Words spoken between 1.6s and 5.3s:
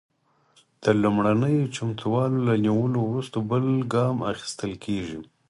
چمتووالو له نیولو وروسته بل ګام اخیستل کیږي.